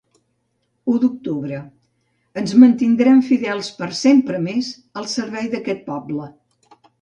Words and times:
U 0.91 0.93
d’octubre: 1.01 1.59
ens 2.43 2.53
mantindrem 2.63 3.19
fidels 3.27 3.69
per 3.83 3.91
sempre 3.99 4.41
més 4.47 4.71
al 5.03 5.07
servei 5.13 5.47
d’aquest 5.53 5.85
poble. 5.93 6.27